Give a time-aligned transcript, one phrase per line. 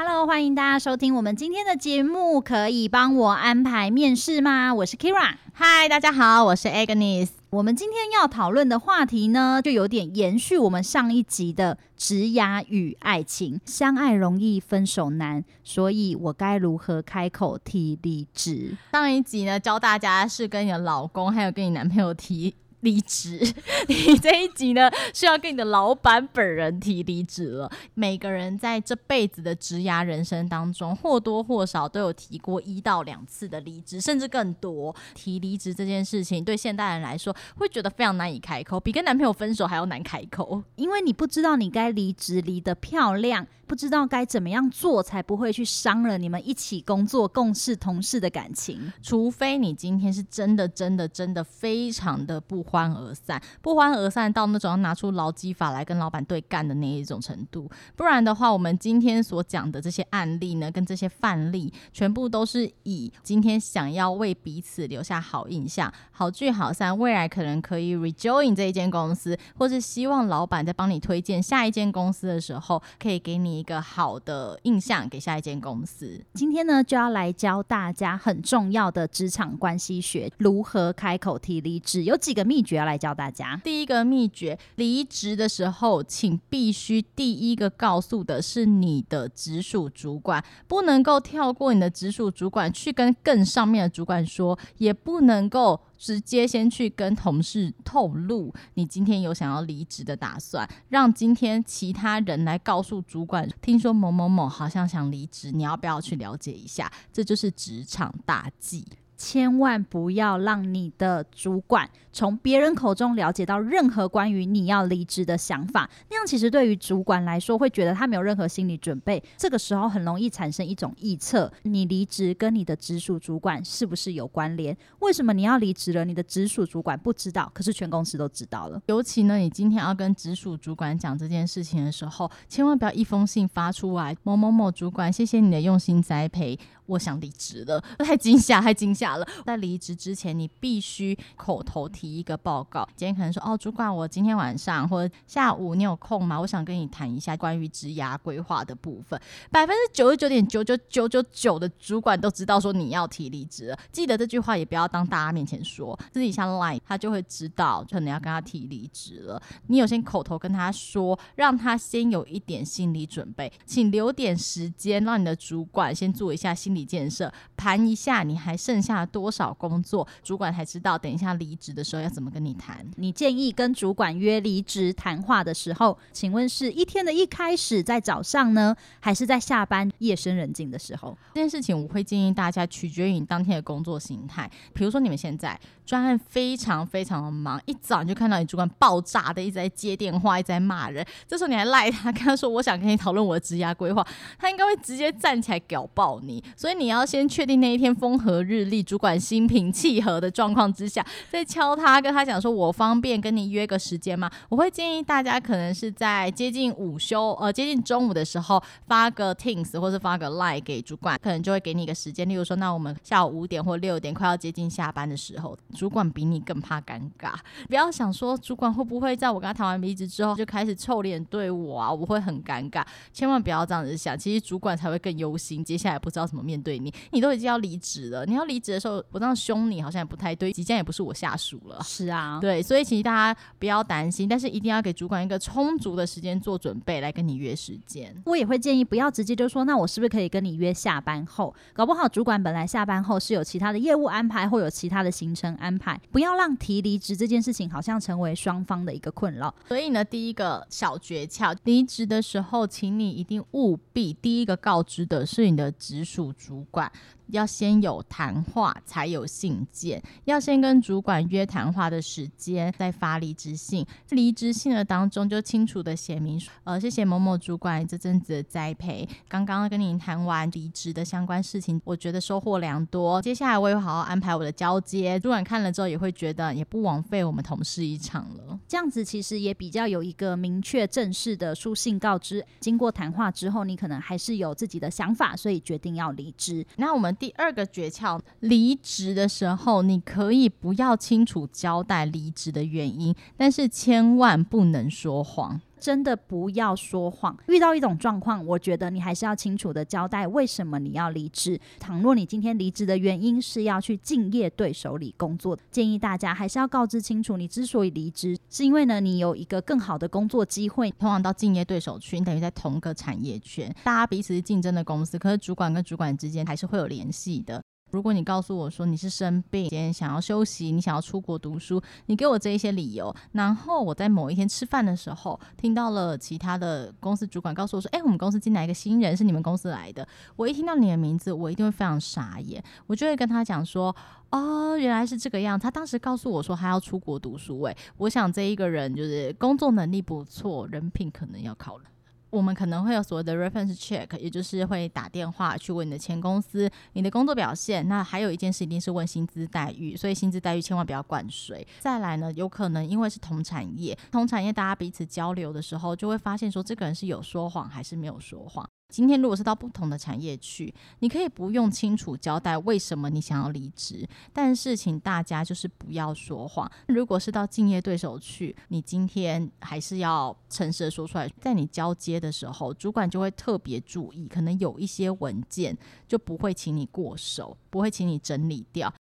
[0.00, 2.40] ？Hello，欢迎大家收听我们今天的节目。
[2.40, 4.72] 可以帮我安排面试吗？
[4.72, 5.34] 我是 Kira。
[5.56, 7.30] Hi，大家好，我是 Agnes。
[7.50, 13.60] 我们今天要讨论的话题呢，就有点延续我们上一集的职涯与爱情。
[13.64, 18.76] 相爱容易分手难，所以我该如何开口提离职？
[18.92, 22.54] 上一集呢，教大家是跟你的老公还有跟你男朋友提。
[22.80, 23.40] 离职，
[23.88, 27.68] 你这一集呢，是要跟你的老板本人提离职了。
[27.94, 34.94] 每个人在这辈子的职涯人生当中，或多或少都有提过一到两次的离职，甚至更多。
[35.12, 48.92] 提离职这件事情，对现代人来说，会觉得非常难以开口，比跟男朋友分手还要难开口，因为你不知道你该离职离得漂亮，不知道该怎么样做才不会去伤了你们一起工作、共事、同事的感情。
[49.02, 52.67] 除非你今天是真的、真的、真的非常的不。
[52.68, 76.22] 欢而散，不欢而散到那种要拿出劳基法来跟老板对干的那一种程度，不然的话，我们今天所讲的这些案例呢，跟这些范例，全部都是以今天想要为彼此留下好印象、好聚好散，未来可能可以 rejoin 这一间公司，或是希望老板在帮你推荐下一间公司的时候，可以给你一个好的印象给下一间公司。
[76.34, 82.57] 今天呢，就要来教大家很重要的职场关系学，如何开口提离职，有几个秘。
[82.58, 83.60] 秘诀要来教大家。
[83.62, 106.92] 第一个秘诀，离职的时候，请必须第一个告诉的是你的直属主管，不能够跳过你的直属主管去跟更上面的主管说，也不能够直接先去跟同事透露你今天有想要离职的打算，让今天其他人来告诉主管，听说某某某好像想离职，你要不要去了解一下？
[107.12, 108.84] 这就是职场大忌。
[109.18, 124.76] 千万不要让你的主管从别人口中了解到任何关于你要离职的想法，那样其实对于主管来说会觉得他没有任何心理准备，这个时候很容易产生一种臆测：你离职跟你的直属主管是不是有关联？
[125.00, 126.04] 为什么你要离职了？
[126.04, 128.80] 你的直属主管不知道，可是全公司都知道了。
[128.86, 136.58] 尤其呢，你今天要跟直属主管讲这件事情的时候，千万不要一封信发出来，某某某主管，谢谢你的用心栽培。
[136.88, 139.28] 我想离职了， 太惊吓，太惊吓了。
[139.44, 142.88] 在离职之前，你必须口头提一个报告。
[142.96, 146.40] 今天可能说，哦，主管，我今天晚上或者下午你有空吗？
[146.40, 149.20] 我想跟你谈一下关于职涯规划的部分。
[149.50, 153.78] 百分之九十九点九九九九九的主管都知道说你要提离职了。
[153.92, 159.40] 记得这句话也不要当大家面前说，自己下 line 他就会知道，可能要跟他提离职了。
[159.66, 166.77] 你有先口头跟他说，让他先有一点心理准备，请留点时间，让你的主管先做一下心理。
[166.84, 170.06] 建设盘一下，你还剩下多少工作？
[170.22, 172.86] 主管才知道，等一下离职的时候要怎么跟你谈。
[172.96, 181.16] 你建议跟主管约离职谈话的时候，请问是一天的一开始在早上呢，还是在下班夜深人静的时候？
[181.34, 184.50] 这件事情我会建议大家取决于你当天的工作形态。
[184.72, 194.06] 比如说你们现在专案非常非常的忙，一早你就看到你主管爆炸的一直在接电话，一直在骂人，这时候你还赖他，跟他说我想跟你讨论我的职涯规划，
[194.38, 196.42] 他应该会直接站起来屌爆你。
[196.56, 212.28] 所以所以你要先确定那一天风和日丽，主管心平气和的状况之下，再敲他，跟他讲说：“我方便跟你约个时间吗？”我会建议大家可能是在接近午休，呃，接近中午的时候发个 Teams 或是发个 Line 给主管，可能就会给你一个时间。
[212.28, 217.32] 例如说，那我们下午五点或六点快要接近下班的时候，主管比你更怕尴尬。
[217.68, 222.84] 不要想说主管会不会在我跟他谈完离职之后就开始臭脸对我啊，我会很尴尬。
[223.10, 226.57] 千万不要这样子想，其实主管才会更忧心，接下来不知道怎么面。
[226.62, 228.24] 对你，你都已经要离职了。
[228.26, 231.80] 你要离职的时候，我这样凶你好像也不太对，即将也不是我下属了。
[231.82, 238.14] 是啊，对，所以其实大家不要担心，但是一定要给主管一个充足的时间做准备，来跟你约时间。
[238.24, 241.54] 我也会建议不要直接就说，那我是不是可以跟你约下班后？
[241.72, 249.54] 搞不好主管本来下班后是有其他的业务安排，或有其他的行程安排，不要让提离职这件事情好像成为双方的一个困扰。
[249.66, 256.90] 所以呢，第一个小诀窍，离职的时候，请你一定务必第一个告知的是你的直属主主管。
[257.28, 263.86] 要先有谈话，才有信件，要先跟主管约谈话的时间，再发离职信。
[264.10, 269.08] 离职信的当中就清楚的写明，呃，谢谢某某主管这阵子的栽培。
[269.28, 273.20] 刚刚跟您谈完离职的相关事情，我觉得收获良多。
[273.22, 278.58] 接下来我也会好好安排我的交接，主管看了之后也会觉得也不枉费我们同事一场了。
[278.66, 282.44] 这样子其实也比较有一个明确正式的书信告知。
[282.60, 286.64] 经过谈话之后，你可能还是有自己的想法，所以决定要离职。
[286.76, 295.60] 那我们第二个诀窍，离职的时候你可以不要清楚交代离职的原因，但是千万不能说谎。
[295.78, 297.34] 真的不要说谎。
[297.46, 301.58] 遇到一种状况，我觉得你还是要清楚的交代为什么你要离职。
[301.78, 310.90] 倘若你今天离职的原因是要去竞业对手里工作，建议大家还是要告知清楚，你之所以离职，是因为呢你有一个更好的工作机会。
[310.98, 317.62] 通常到竞业对手去，你等于在同个产业圈，大家彼此是竞争的公司，可是主管跟主管之间还是会有联系的。
[317.90, 330.06] 如果你告诉我说你是生病，今天想要休息，你想要出国读书，你给我这一些理由，然后我在某一天吃饭的时候听到了其他的公司主管告诉我说：“哎，我们公司进来一个新人，是你们公司来的。”
[330.36, 333.94] 我一听到你的名字，我一定会非常傻眼，我就会跟他讲说
[334.30, 341.84] ：“哦，原来是这个样。”他当时告诉我说他要出国读书，哎，我想这一个人就是工作能力不错，人品可能要考虑。
[342.30, 347.86] 我们可能会有所谓的 reference check，也就是会打电话去问你的前公司你的工作表现。
[347.88, 351.66] 那还有一件事一定是问薪资待遇，所以薪资待遇千万不要灌水。
[351.78, 358.68] 再来呢，有可能因为是同产业，同产业大家彼此交流的时候，就会发现说这个人是有说谎还是没有说谎。
[358.88, 366.70] 今天如果是到不同的产业去，你可以不用清楚交代为什么你想要离职，但是请大家就是不要说谎。
[366.86, 371.28] 如果是到竞业对手去，你今天还是要诚实的说出来。
[371.38, 375.76] 在你交接的时候，主管就会特别注意，可能有一些文件
[376.06, 378.92] 就不会请你过手，不会请你整理掉。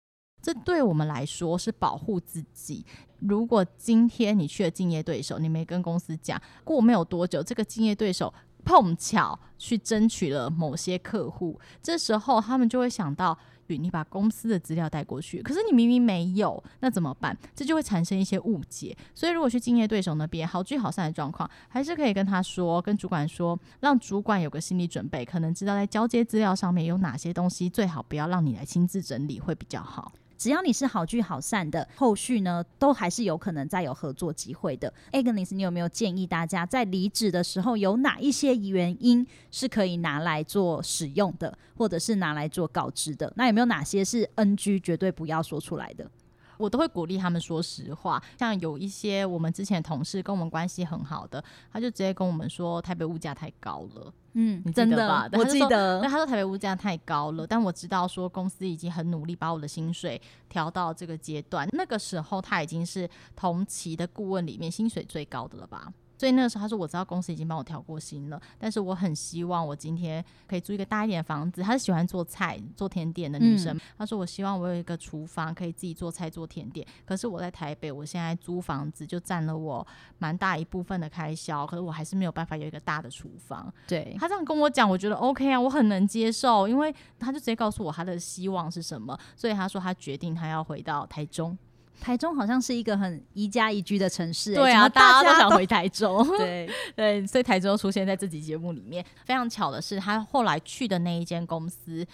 [0.42, 2.84] 这对我们来说是保护自己。
[3.20, 8.32] 如果今天你去了竞业对手，你没跟公司讲，过没有多久，这个竞业对手。
[8.66, 17.34] 碰巧去争取了某些客户，这时候他们就会想到，你把公司的资料带过去，可是你明明没有，那怎么办？
[17.54, 18.94] 这就会产生一些误解。
[19.14, 30.12] 所以如果去竞业对手那边好聚好散的状况，还是可以跟他说，跟主管说，让主管有个心理准备，可能知道在交接资料上面有哪些东西，最好不要让你来亲自整理，会比较好。
[30.36, 34.92] 只要你是好聚好散的，后续呢都还是有可能再有合作机会的。
[35.12, 43.32] Agnes，你有没有建议大家在离职的时候有哪一些原因是可以拿来做使用的，或者是拿来做告知的？
[43.36, 46.08] 那有没有哪些是 NG 绝对不要说出来的？
[46.58, 48.22] 我都会鼓励他们说实话。
[48.38, 51.42] 像有一些我们之前的同事跟我们关系很好的，
[51.72, 54.12] 他就直接跟我们说台北物价太高了。
[54.38, 55.28] 嗯，你记得吧？
[55.32, 56.00] 我记得。
[56.02, 61.66] 那他说台北物价太高了，但我知道说公司已经很努力把我的薪水调到这个阶段。
[61.72, 65.90] 那个时候他已经是同期的顾问里面薪水最高的了吧？
[66.18, 73.78] 所以那个时候，他说：“我知道公司已经帮我调过薪了，但是我很希望我今天可以租一个大一点的房子。”她是喜欢做菜、做甜点的女生。
[73.98, 76.86] 她、嗯、说：“我希望我有一个厨房，可以自己做菜、做甜点。
[77.04, 79.86] 可是我在台北，我现在租房子就占了我
[80.18, 91.56] 蛮大一部分的开销，可是我还是没有办法有一个大的厨房。”对，她这样跟我讲，我觉得 OK 啊，我很能接受，因为她就直接告诉我她的希望是什么，所以她说她决定她要回到台中。
[92.00, 99.04] 台中好像是一个很宜家宜居的城市，欸，对啊，大家都想回台中， 对对，所以台中出现在这集节目里面。
[99.24, 102.06] 非常巧的是，他后来去的那一间公司，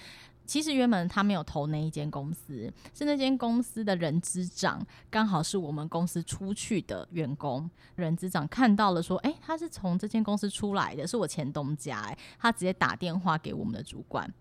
[0.46, 14.32] 其实原本他没有投那一间公司，是那间公司的人资长刚好是我们公司出去的员工，人资长看到了说，哎，他是从这间公司出来的，是我前东家，哎，他直接打电话给我们的主管。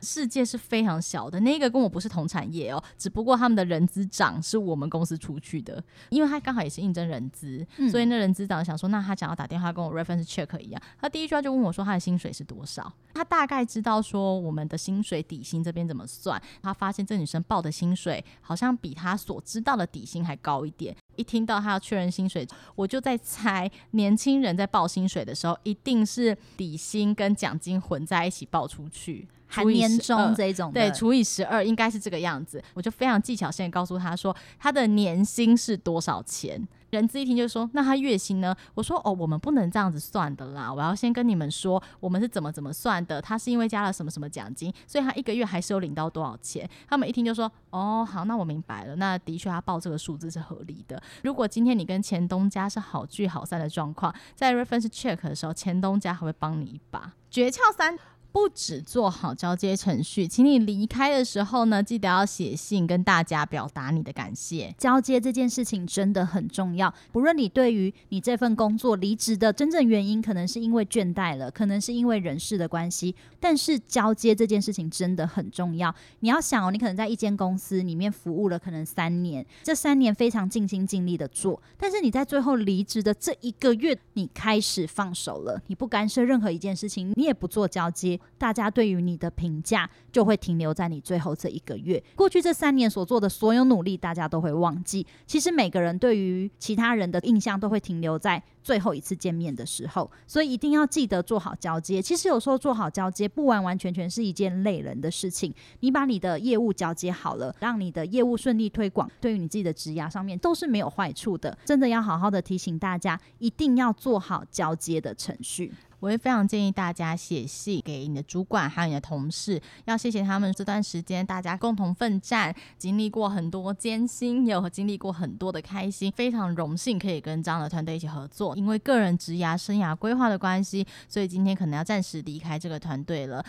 [0.00, 29.28] 世界是非常小的，那个跟我不是同产业哦，只不过他们的人资长是我们公司出去的，因为他刚好也是应征人资，嗯、所以那人资长想说，那他想要打电话跟我 reference check 一样，他第一句话就问我说他的薪水是多少，他大概知道说我们的薪水底薪这边怎么算，他发现这女生报的薪水好像比他所知道的底薪还高一点，一听到他要确认薪水，我就在猜，年轻人在报薪水的时候，一定是底薪跟奖金混在一起报出去。
[29.50, 32.62] 含年终这种对，除以十二应该是这个样子。
[32.74, 36.66] 我就非常技巧性的告诉他说，他的年薪是多少钱。
[36.90, 38.52] 人资一听就说，那他月薪呢？
[38.74, 40.72] 我说哦，我们不能这样子算的啦。
[40.72, 43.22] 我要先跟你们说，我们是怎么怎么算的。
[43.22, 46.68] 他是因为加了什么什么奖金，所以他一个月还是有领到多少钱。
[46.88, 48.96] 他们一听就说，哦，好，那我明白了。
[48.96, 51.00] 那的确他报这个数字是合理的。
[51.22, 57.12] 如果今天你跟前东家是好聚好散的状况，在 reference check 的时候，前东家还会帮你一把。
[57.30, 57.96] 诀窍三。
[58.32, 64.72] 不只做好交接程序，请你离开的时候呢，记得要写信跟大家表达你的感谢。
[64.78, 75.92] 交接这件事情真的很重要，不论你对于你这份工作离职的真正原因，可能是因为倦怠了，可能是因为人事的关系，但是交接这件事情真的很重要。
[76.20, 88.19] 你要想哦，你可能在一间公司里面服务了可能三年，这三年非常尽心尽力的做，但是你在最后离职的这一个月，你开始放手了，你不干涉任何一件事情，你也不做交接。
[88.38, 95.06] 大家对于你的评价就会停留在你最后这一个月，过去这三年所做的所有努力，大家都会忘记。
[95.26, 102.00] 其实每个人对于其他人的印象都会停留在最后一次见面的时候，所以一定要记得做好交接。
[102.00, 111.56] 其实有时候做好交接不完完全全是一件累人的事情，你把你的业务交接好了，让你的业务顺利推广，对于你自己的职涯上面都是没有坏处的。
[111.64, 115.72] 真的要好好的提醒大家，一定要做好交接的程序。
[116.00, 128.56] 我会非常建议大家写信给你的主管，还有你的同事，要谢谢他们这段时间大家共同奋战，经历过很多艰辛，也有经历过很多的开心，非常荣幸可以跟这样的团队一起合作。
[128.56, 133.44] 因为个人职涯生涯规划的关系，所以今天可能要暂时离开这个团队了。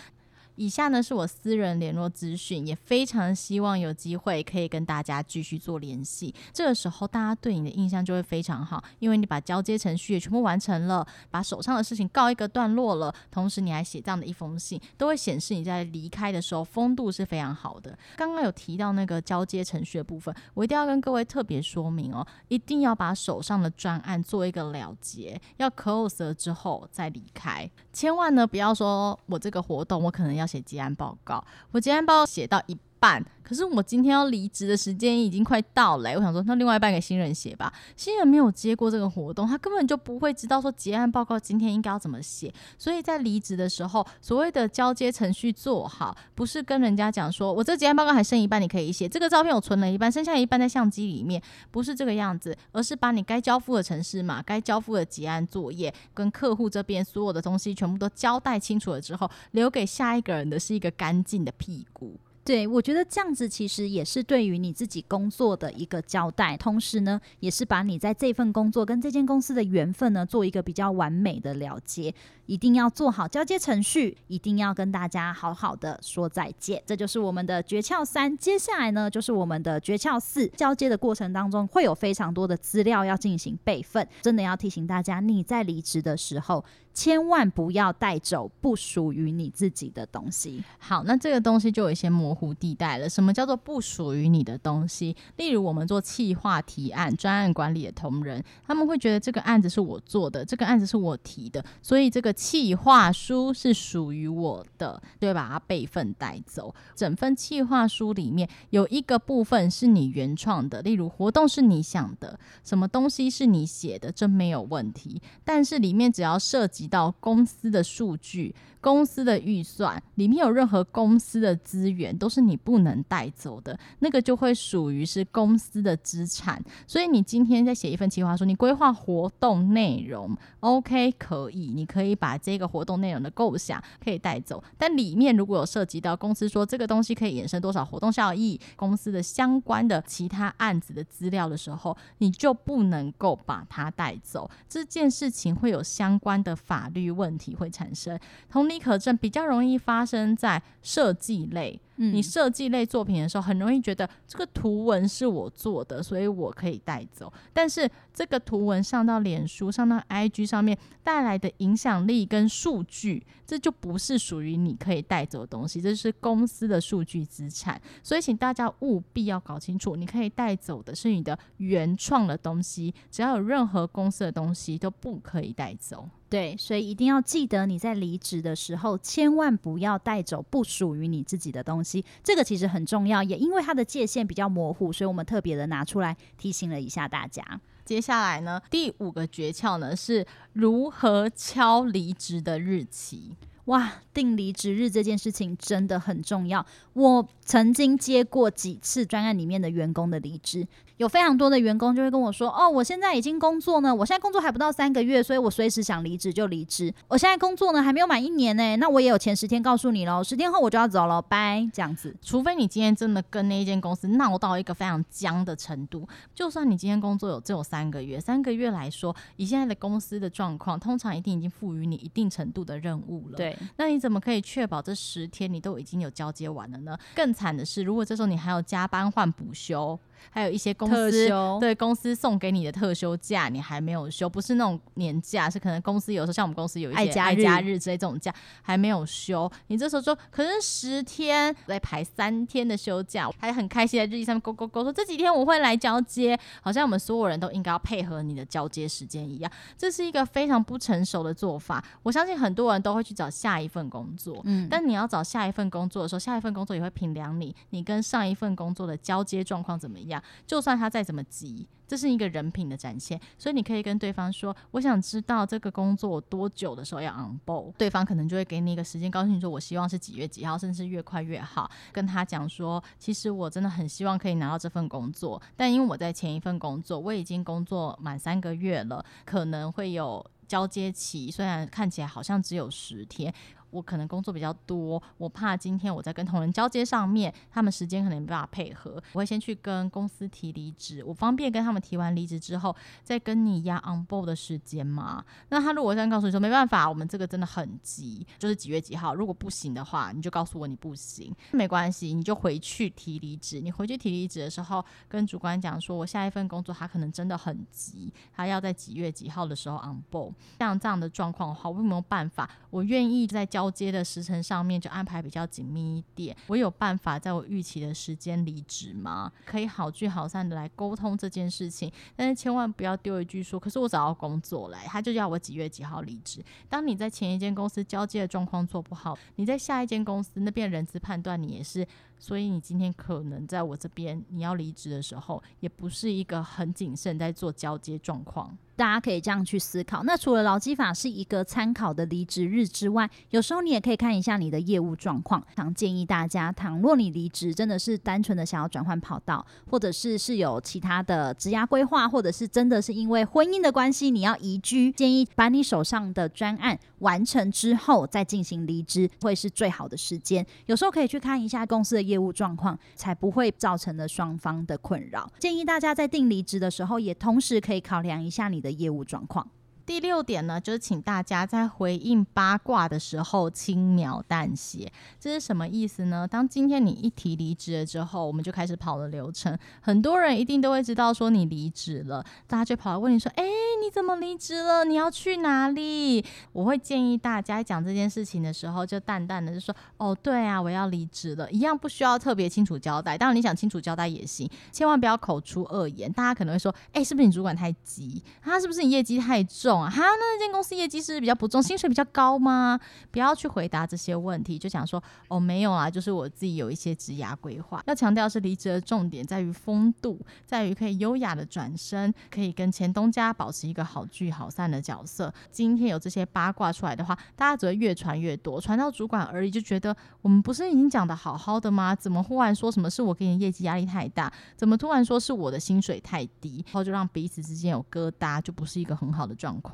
[0.56, 6.34] 以下呢是我私人联络资讯，也非常希望有机会可以跟大家继续做联系。
[6.54, 17.98] 这个时候大家对你的印象就会非常好，因为你把交接程序也全部完成了，把手上的事情告一个段落了，同时你还写这样的一封信，都会显示你在离开的时候风度是非常好的。
[18.16, 30.46] 刚刚有提到那个交接程序的部分，我一定要跟各位特别说明哦，一定要把手上的专案做一个了结，要 close 了之后再离开，千万呢不要说我这个活动我可能要。
[30.52, 33.22] 写结案报告，我结案报告写到一半。
[33.44, 37.74] 可是我今天要离职的时间已经快到了，我想说，那另外一半给新人写吧。
[37.98, 42.54] 新人没有接过这个活动，他根本就不会知道说结案报告今天应该要怎么写。
[42.78, 49.10] 所以在离职的时候，所谓的交接程序做好，不是跟人家讲说我这结案报告还剩一半，你可以写。
[49.10, 51.42] 这个照片我存了一半，剩下一半在相机里面，
[51.72, 62.18] 不是这个样子，而是把你该交付的程式码、该交付的结案作业，跟客户这边所有的东西全部都交代清楚了之后，留给下一个人的是一个干净的屁股。
[62.44, 72.14] 对，我觉得这样子其实也是对于你自己工作的一个交代，同时呢，也是把你在这份工作跟这间公司的缘分呢，做一个比较完美的了结。
[72.48, 76.82] 一定要做好交接程序，一定要跟大家好好的说再见。
[76.86, 78.36] 这就是我们的诀窍三。
[78.36, 80.46] 接下来呢，就是我们的诀窍四。
[80.50, 90.62] 交接的过程当中，会有非常多的资料要进行备份，真的要提醒大家，你在离职的时候，千万不要带走不属于你自己的东西。
[90.78, 93.10] 好，那这个东西就有一些模模糊地带了。
[93.10, 95.16] 什么叫做不属于你的东西？
[95.36, 102.32] 例如，我们做企划提案、专案管理的同仁，他们会觉得这个案子是我做的，这个案子是我提的，所以这个。
[102.34, 106.74] 企划书是属于我的，对，把它备份带走。
[106.96, 115.22] 整份企划书里面有一个部分是你原创的，例如活动是你想的，什么东西是你写的，这没有问题。
[115.44, 118.56] 但是里面只要涉及到公司的数据。
[118.82, 126.62] 公司的预算里面有任何公司的资源，都是你不能带走的，那个就会属于是公司的资产。
[126.88, 144.50] 所以你今天在写一份计划书，你规划活动内容，OK 可以，你可以把这个活动内容的构想可以带走，但里面如果有涉及到公司说这个东西可以衍生多少活动效益，公司的相关的其他案子的资料的时候，你就不能够把它带走。
[144.68, 148.20] 这件事情会有相关的法律问题会产生。
[148.50, 151.80] 同理可证，比较容易发生在设计类。
[151.98, 157.32] 嗯、你设计类作品的时候，很容易觉得这个图文是我做的，所以我可以带走。
[157.54, 167.80] 但是这个图文上到脸书、上到 IG 上面带来的影响力跟数据，这就不是属于你可以带走的东西，这是公司的数据资产。
[168.02, 176.10] 所以请大家务必要搞清楚，你可以带走的是你的原创的东西，只要有任何公司的东西都不可以带走。
[176.32, 182.06] 对，所以一定要记得你在离职的时候，千万不要带走不属于你自己的东西。
[182.24, 187.44] 这个其实很重要，也因为它的界限比较模糊，所以我们特别的拿出来提醒了一下大家。
[187.84, 193.36] 接下来呢，第五个诀窍呢，是如何敲离职的日期。
[193.66, 196.66] 哇，定离职日这件事情真的很重要。
[196.94, 200.68] 我曾经接过几次专案里面的员工的离职。
[200.98, 206.94] 有非常多的员工就会跟我说：“哦，我现在已经工作呢，我现在工作还不到三个月，所以我随时想离职就离职。
[207.08, 211.68] 我现在工作呢还没有满一年呢，那我也有前十天告诉你喽，十天后我就要走了，拜。
[211.74, 223.38] 这样子，除非你今天真的跟那一间公司闹到一个非常僵的程度，就算你今天工作有只有三个月，三个月来说，以现在的公司的状况，通常一定已经赋予你一定程度的任务了。
[223.38, 223.51] 对。
[223.78, 226.98] 那你怎么可以确保这十天你都已经有交接完了呢？
[227.16, 230.00] 更惨的是，如果这时候你还要加班换补休。
[230.30, 237.72] 还有一些公司对公司送给你的特休假，你还没有休，不是那种年假，是可能公司有时候像我们公司有一些爱假日。
[237.82, 251.84] 之类这种假还没有休，你这时候说可能十天来排三天的休假，还很开心在日记上面勾勾勾说这几天我会来交接，好像我们所有人都应该要配合你的交接时间一样，这是一个非常不成熟的做法。
[252.04, 260.11] 我相信很多人都会去找下一份工作，嗯，但你要找下一份工作的时候，下一份工作也会评量你，你跟上一份工作的交接状况怎么样。
[260.48, 283.34] 就算他再怎么急，这是一个人品的展现，所以你可以跟对方说：“我想知道这个工作多久的时候要 on board。”对方可能就会给你一个时间，告诉你说：“我希望是几月几号，甚至越快越好。”跟他讲说：“其实我真的很希望可以拿到这份工作，但因为我在前一份工作我已经工作满三个月了，可能会有交接期，虽然看起来好像只有十天。”
[283.72, 295.24] 我可能工作比较多，我怕今天我在跟同仁交接上面，他们时间可能没办法配合，我会先去跟公司提离职，我方便跟他们提完离职之后，再跟你压 on board 的时间嘛。
[295.50, 303.60] 那他如果现在告诉你说没办法，我们这个真的很急，就是几月几号，如果不行的话，你就告诉我你不行，没关系，你就回去提离职。
[303.60, 310.34] 你回去提离职的时候，跟主管讲说，我下一份工作他可能真的很急，他要在几月几号的时候 on board。
[310.60, 312.50] 像这样的状况的话，我有没有办法？
[312.70, 316.36] 我愿意在交交接的时辰上面就安排比较紧密一点。
[316.48, 319.32] 我有办法在我预期的时间离职吗？
[319.46, 331.88] 可以好聚好散的来沟通这件事情，但是千万不要丢一句说：“可是我找到工作来，他就要我几月几号离职。”当你在前一间公司交接的状况做不好，你在下一间公司那边人资判断你也是，
[332.22, 338.56] 所以你今天可能在我这边你要离职的时候，也不是一个很谨慎在做交接状况。
[338.76, 340.02] 大家可以这样去思考。
[340.04, 345.44] 那除了劳基法是一个参考的离职日之外，有时候你也可以看一下你的业务状况。
[345.56, 360.44] 常建议大家，倘若你离职真的是单纯的想要转换跑道，或者是是有其他的职涯规划，或者是真的是因为婚姻的关系你要移居，建议把你手上的专案完成之后再进行离职，会是最好的时间。
[360.66, 365.32] 有时候可以去看一下公司的业务状况，才不会造成了双方的困扰。
[365.40, 368.70] 建议大家在定离职的时候，也同时可以考量一下你的。
[368.82, 369.46] 业务状况。
[369.92, 374.90] 第六点呢，就是请大家在回应八卦的时候轻描淡写。
[375.20, 376.26] 这是什么意思呢？
[376.26, 379.60] 当今天你一提离职了之后，我们就开始跑了流程。
[379.82, 383.44] 很多人一定都会知道说你离职了，大家就跑来问你说：“哎，
[383.84, 384.86] 你怎么离职了？
[384.86, 386.24] 你要去哪里？”
[386.54, 393.18] 我会建议大家讲这件事情的时候，就淡淡的就说：“哦，对啊，我要离职了。”一样不需要特别清楚交代。
[393.18, 396.10] 当然你想清楚交代也行，千万不要口出恶言。
[396.14, 398.24] 大家可能会说：“哎，是不是你主管太急？
[398.42, 402.80] 他是不是你业绩太重？”哈，那那间公司业绩是比较不重，薪水比较高吗？
[403.12, 407.84] 不要去回答这些问题，就讲说哦，没有啊，就是我自己有一些职涯规划。
[407.88, 415.34] 要强调是离职的重点在于风度，在于可以优雅的转身，可以跟前东家保持一个好聚好散的角色。
[415.52, 421.96] 今天有这些八卦出来的话，大家只会越传越多，传到主管而已，就觉得我们不是已经讲的好好的吗？
[421.96, 424.32] 怎么忽然说什么是我给你业绩压力太大？
[424.56, 426.64] 怎么突然说是我的薪水太低？
[426.68, 429.71] 然后就让彼此之间有疙瘩，就不是一个很好的状况。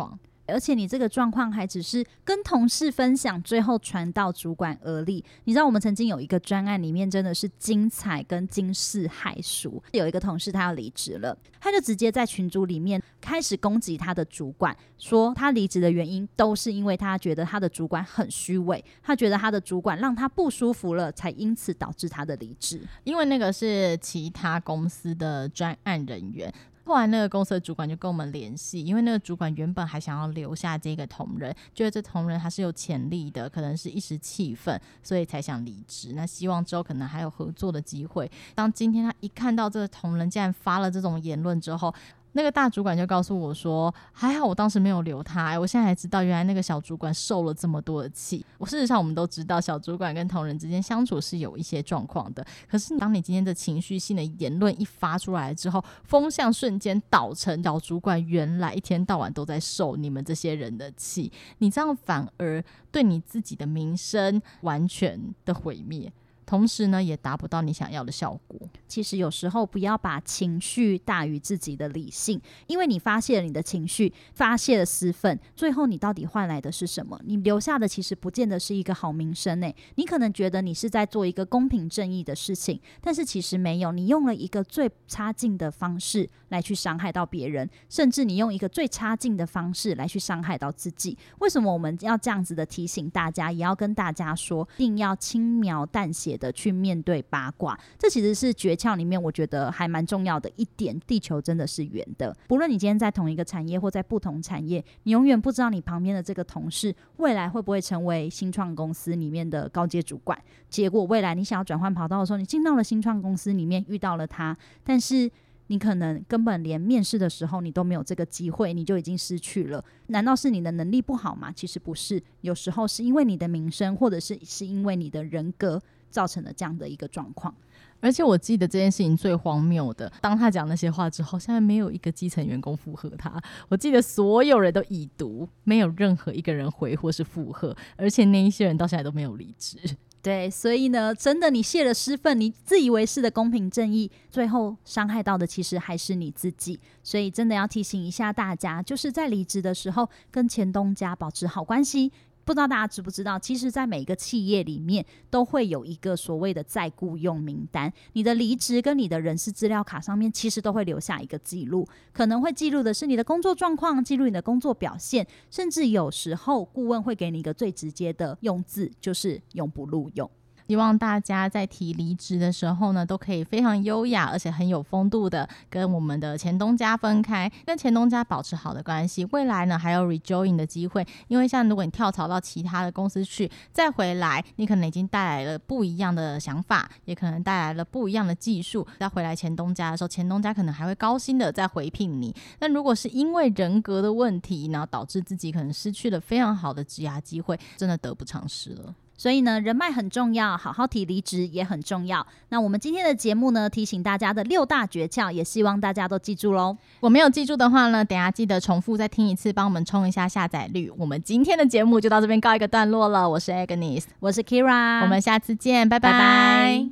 [0.50, 5.22] 而且你这个状况还只是跟同事分享，最后传到主管耳里。
[5.44, 9.84] 你知道我们曾经有一个专案里面真的是精彩跟惊世骇俗。
[9.92, 22.82] 有一个同事他要离职了，他就直接在群组里面开始攻击他的主管，说他离职的原因都是因为他觉得他的主管很虚伪，他觉得他的主管让他不舒服了，才因此导致他的离职。
[23.04, 26.54] 因为那个是其他公司的专案人员。
[26.88, 36.14] 后来那个公司的主管就跟我们联系，因为那个主管原本还想要留下这个同仁，觉得这同仁还是有潜力的，可能是一时气愤，所以才想离职。
[36.14, 38.32] 那希望之后可能还有合作的机会。
[38.56, 41.94] 当今天他一看到这个同仁竟然发了这种言论之后，
[42.38, 48.46] 那个大主管就告诉我说：“还好我当时没有留他，欸，我现在才知道原来那个小主管受了这么多的气。
[48.60, 52.46] 我事实上我们都知道，小主管跟同仁之间相处是有一些状况的。
[52.70, 66.14] 可是当你今天的情绪性的言论一发出来之后，风向瞬间倒成小主管原来一天到晚都在受你们这些人的气，你这样反而对你自己的名声完全的毁灭。”
[66.48, 68.58] 同时呢，也达不到你想要的效果。
[68.88, 77.20] 其实有时候不要把情绪大于自己的理性，因为你发泄了你的情绪，发泄了私愤，最后你到底换来的是什么？
[77.26, 79.76] 你留下的其实不见得是一个好名声诶。
[79.96, 91.18] 你可能觉得你是在做一个公平正义的事情，但是其实没有，你用了一个最差劲的方式来去伤害到别人，甚至你用一个最差劲的方式来去伤害到自己。
[91.40, 97.78] 为什么我们要这样子的提醒大家，也要跟大家说，一定要轻描淡写的去面对八卦？
[98.00, 98.78] 这其实是诀。
[98.78, 102.34] 窍里面，我觉得还蛮重要的一点，地球真的是圆的。
[102.48, 110.40] 不论你今天在同一个产业或在不同产业，你永远不知道你旁边的这个同事未来会不会成为新创公司里面的高阶主管。
[110.70, 115.30] 结果未来你想要转换跑道的时候，你进到了新创公司里面遇到了他，但是
[115.70, 119.84] 你可能根本连面试的时候你都没有这个机会，你就已经失去了。
[120.08, 121.52] 难道是你的能力不好吗？
[121.52, 127.54] 其实不是，有时候是因为你的名声，或者是是因为你的人格造成了这样的一个状况。
[128.00, 133.42] 而且我记得这件事情最荒谬的，当他讲那些话之后，现在没有一个基层员工附和他。
[133.70, 139.80] 我记得所有人都已读，没有任何一个人回或是附和，而且那一些人到现在都没有离职。
[140.22, 146.80] 对，所以呢，真的你泄了私愤，你自以为是的公平正义，最后伤害到的其实还是你自己。
[147.02, 152.12] 所以真的要提醒一下大家，就是在离职的时候，跟前东家保持好关系。
[152.48, 157.92] 不知道大家知不知道，其实，在每一个企业里面，都会有一个所谓的再雇佣名单。
[158.14, 170.32] 你的离职跟你的人事资料卡上面，其实都会留下一个记录，可能会记录的是你的工作状况，记录你的工作表现，甚至有时候顾问会给你一个最直接的用字，就是永不录用。
[170.68, 179.26] 希望大家在提离职的时候呢，都可以非常优雅，而且很有风度的跟我们的前东家分开，跟前东家保持好的关系。
[179.32, 188.86] 未来呢，还有 rejoin 的机会，因为像如果你跳槽到其他的公司去，再回来，你可能已经带来了不一样的想法，也可能带来了不一样的技术。
[189.00, 192.36] 再回来前东家的时候，前东家可能还会高薪的再回聘你。
[192.60, 198.94] 那如果是因为人格的问题，然后导致自己可能失去了非常好的职涯机会，真的得不偿失了。
[199.18, 202.26] 所以呢，人脉很重要，好好提离职也很重要。
[202.50, 206.78] 那我们今天的节目呢，提醒大家的六大诀窍，也希望大家都记住喽。
[207.00, 210.90] 我没有记住的话呢，等下记得重复再听一次，帮我们冲一下下载率。
[210.98, 213.28] 我们今天的节目就到这边告一个段落了。
[213.28, 216.12] 我是 Agnes，我是 Kira，我们下次见，拜拜。
[216.12, 216.90] 拜拜。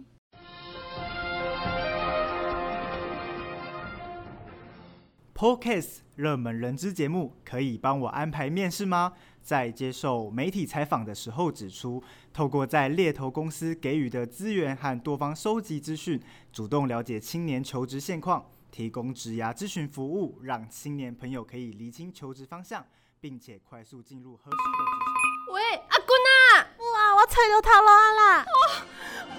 [5.38, 9.11] Podcast 热门人资节目，可以帮我安排面试吗？
[9.45, 12.03] 在接受媒体采访的时候指出，
[12.34, 16.19] 透过在猎头公司给予的资源和多方收集资讯，
[16.51, 22.84] 主动了解青年求职现况，提供职涯咨询服务，让青年朋友可以厘清求职方向，
[23.21, 25.53] 并且快速进入合适的职场。
[25.53, 26.65] 喂，阿君、啊！
[26.79, 28.43] 哇，我踩到塔罗啦！
[28.43, 28.45] 哇，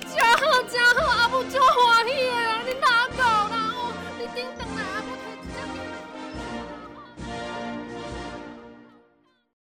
[0.03, 2.63] 真好真好，阿布真欢喜啊！
[2.63, 3.75] 你哪搞啦？
[3.75, 5.16] 哦，你顶等啊，阿布。